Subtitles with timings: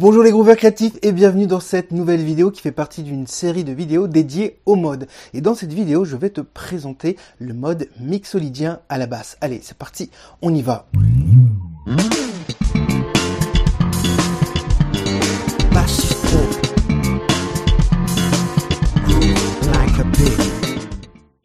[0.00, 3.64] Bonjour les grooveurs créatifs et bienvenue dans cette nouvelle vidéo qui fait partie d'une série
[3.64, 5.08] de vidéos dédiées au mode.
[5.34, 9.36] Et dans cette vidéo, je vais te présenter le mode mixolydien à la basse.
[9.40, 10.08] Allez, c'est parti,
[10.40, 10.86] on y va.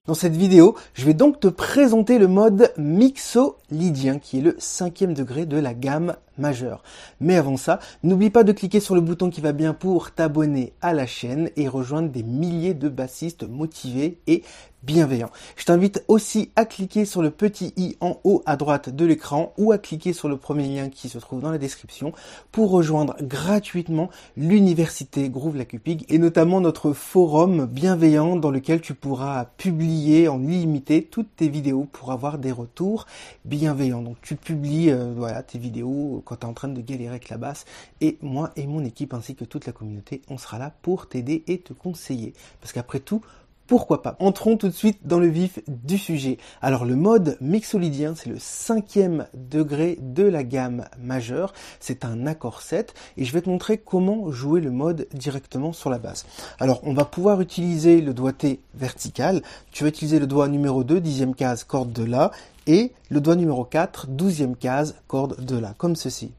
[0.05, 5.15] Dans cette vidéo, je vais donc te présenter le mode mixolydien qui est le cinquième
[5.15, 6.83] degré de la gamme majeure.
[7.19, 10.73] Mais avant ça, n'oublie pas de cliquer sur le bouton qui va bien pour t'abonner
[10.81, 14.43] à la chaîne et rejoindre des milliers de bassistes motivés et
[14.83, 15.29] bienveillants.
[15.55, 19.53] Je t'invite aussi à cliquer sur le petit i en haut à droite de l'écran
[19.57, 22.11] ou à cliquer sur le premier lien qui se trouve dans la description
[22.51, 28.93] pour rejoindre gratuitement l'université Groove La Cupig et notamment notre forum bienveillant dans lequel tu
[28.93, 33.05] pourras publier en illimité toutes tes vidéos pour avoir des retours
[33.45, 34.01] bienveillants.
[34.01, 37.29] Donc tu publies euh, voilà tes vidéos quand tu es en train de galérer avec
[37.29, 37.65] la basse.
[38.01, 41.43] Et moi et mon équipe ainsi que toute la communauté, on sera là pour t'aider
[41.47, 42.33] et te conseiller.
[42.61, 43.21] Parce qu'après tout,
[43.67, 44.17] pourquoi pas?
[44.19, 46.37] Entrons tout de suite dans le vif du sujet.
[46.61, 51.53] Alors le mode mixolydien, c'est le cinquième degré de la gamme majeure.
[51.79, 55.89] C'est un accord 7 et je vais te montrer comment jouer le mode directement sur
[55.89, 56.25] la basse.
[56.59, 59.41] Alors on va pouvoir utiliser le doigté vertical.
[59.71, 62.31] Tu vas utiliser le doigt numéro 2, dixième case, corde de La
[62.67, 66.31] et le doigt numéro 4, douzième case, corde de La, comme ceci.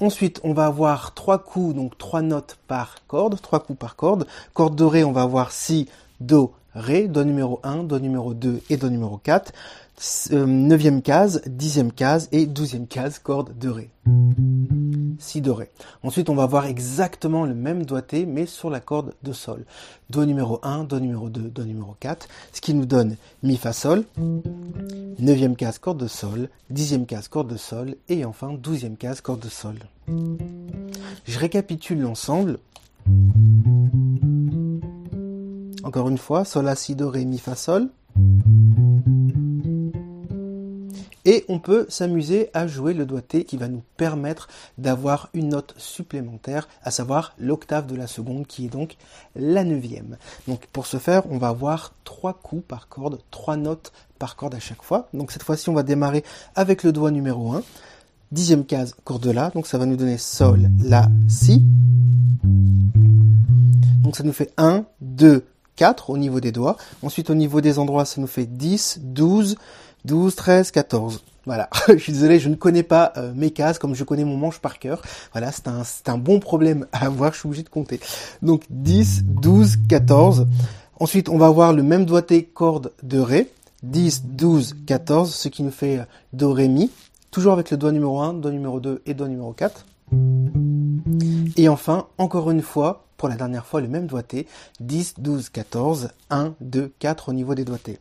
[0.00, 4.26] Ensuite, on va avoir trois coups, donc trois notes par corde, trois coups par corde.
[4.52, 5.88] Corde de Ré, on va avoir Si,
[6.20, 9.52] Do, Ré, Do numéro 1, Do numéro 2 et Do numéro 4.
[10.32, 13.90] Euh, neuvième case, dixième case et douzième case, corde de Ré.
[15.18, 15.70] Si do ré.
[16.02, 19.64] Ensuite, on va voir exactement le même doigté, mais sur la corde de sol.
[20.10, 23.72] Do numéro 1, do numéro 2, do numéro 4, ce qui nous donne mi fa
[23.72, 24.04] sol,
[25.18, 29.40] neuvième case corde de sol, dixième case corde de sol, et enfin douzième case corde
[29.40, 29.76] de sol.
[31.24, 32.58] Je récapitule l'ensemble.
[35.82, 37.88] Encore une fois, sol, la, si, do, ré, mi, fa, sol.
[41.24, 45.74] Et on peut s'amuser à jouer le doigté qui va nous permettre d'avoir une note
[45.78, 48.96] supplémentaire, à savoir l'octave de la seconde qui est donc
[49.34, 50.16] la neuvième.
[50.46, 54.54] Donc pour ce faire, on va avoir trois coups par corde, trois notes par corde
[54.54, 55.08] à chaque fois.
[55.14, 56.24] Donc cette fois-ci, on va démarrer
[56.54, 57.62] avec le doigt numéro 1.
[58.30, 61.62] Dixième case, corde La, donc ça va nous donner Sol, La, Si.
[64.02, 65.46] Donc ça nous fait 1, 2,
[65.76, 66.76] 4 au niveau des doigts.
[67.02, 69.56] Ensuite au niveau des endroits, ça nous fait 10, 12,
[70.04, 71.22] 12, 13, 14.
[71.46, 74.36] Voilà, je suis désolé, je ne connais pas euh, mes cases comme je connais mon
[74.36, 75.02] manche par cœur.
[75.32, 78.00] Voilà, c'est un, un bon problème à avoir, je suis obligé de compter.
[78.42, 80.46] Donc 10, 12, 14.
[81.00, 83.50] Ensuite, on va avoir le même doigté corde de Ré.
[83.82, 86.90] 10, 12, 14, ce qui nous fait euh, Do, Ré, Mi.
[87.30, 89.84] Toujours avec le doigt numéro 1, doigt numéro 2 et doigt numéro 4.
[91.56, 94.46] Et enfin, encore une fois, pour la dernière fois, le même doigté.
[94.80, 97.98] 10, 12, 14, 1, 2, 4 au niveau des doigtés.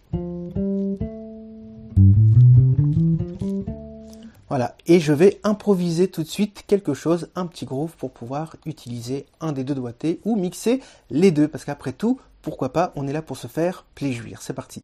[4.53, 8.55] Voilà, et je vais improviser tout de suite quelque chose, un petit groove pour pouvoir
[8.67, 13.07] utiliser un des deux doigtés ou mixer les deux, parce qu'après tout, pourquoi pas, on
[13.07, 14.43] est là pour se faire plaisir.
[14.43, 14.83] C'est parti.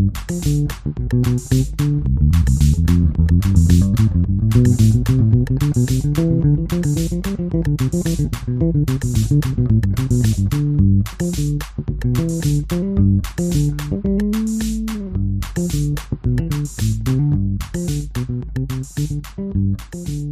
[11.33, 11.61] Thank
[20.09, 20.30] you.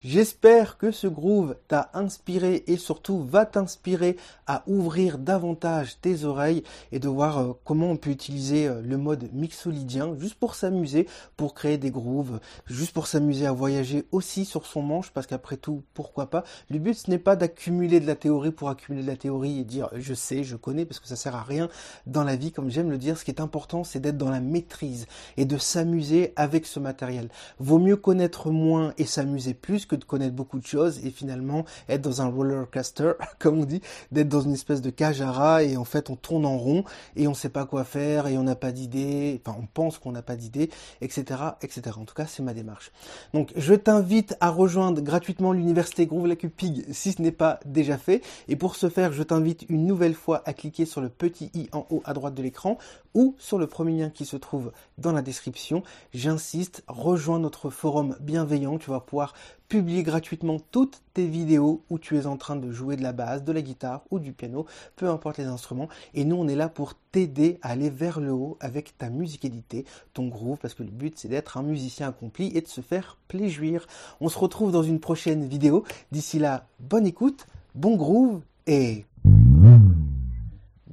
[0.00, 4.16] J'espère que ce groove t'a inspiré et surtout va t'inspirer
[4.46, 6.62] à ouvrir davantage tes oreilles
[6.92, 11.08] et de voir euh, comment on peut utiliser euh, le mode mixolydien juste pour s'amuser,
[11.36, 15.56] pour créer des grooves, juste pour s'amuser à voyager aussi sur son manche parce qu'après
[15.56, 16.44] tout, pourquoi pas?
[16.70, 19.64] Le but ce n'est pas d'accumuler de la théorie pour accumuler de la théorie et
[19.64, 21.68] dire je sais, je connais parce que ça sert à rien
[22.06, 23.18] dans la vie comme j'aime le dire.
[23.18, 27.30] Ce qui est important c'est d'être dans la maîtrise et de s'amuser avec ce matériel.
[27.58, 31.64] Vaut mieux connaître moins et s'amuser plus que de connaître beaucoup de choses et finalement
[31.88, 33.80] être dans un roller coaster, comme on dit,
[34.12, 36.84] d'être dans une espèce de cage à rats et en fait on tourne en rond
[37.16, 40.12] et on sait pas quoi faire et on n'a pas d'idée, enfin on pense qu'on
[40.12, 41.96] n'a pas d'idée, etc., etc.
[41.98, 42.92] En tout cas, c'est ma démarche.
[43.34, 47.98] Donc, je t'invite à rejoindre gratuitement l'université Groove la Pig si ce n'est pas déjà
[47.98, 48.22] fait.
[48.48, 51.68] Et pour ce faire, je t'invite une nouvelle fois à cliquer sur le petit i
[51.72, 52.78] en haut à droite de l'écran
[53.14, 55.82] ou sur le premier lien qui se trouve dans la description.
[56.12, 58.78] J'insiste, rejoins notre forum bienveillant.
[58.78, 59.34] Tu vas pouvoir
[59.68, 63.44] publier gratuitement toutes tes vidéos où tu es en train de jouer de la basse,
[63.44, 64.66] de la guitare ou du piano,
[64.96, 65.88] peu importe les instruments.
[66.14, 69.84] Et nous, on est là pour t'aider à aller vers le haut avec ta musicalité,
[70.14, 73.18] ton groove, parce que le but, c'est d'être un musicien accompli et de se faire
[73.28, 73.86] plaisir.
[74.20, 75.84] On se retrouve dans une prochaine vidéo.
[76.12, 79.04] D'ici là, bonne écoute, bon groove et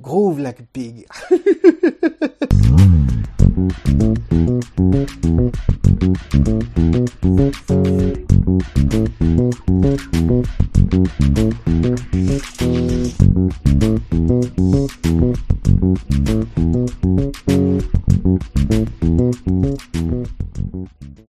[0.02, 1.06] groove like pig.